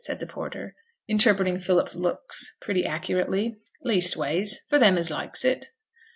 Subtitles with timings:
[0.05, 0.73] said the porter,
[1.07, 3.55] interpreting Philip's looks pretty accurately.
[3.83, 5.67] 'Leastways, for them as likes it.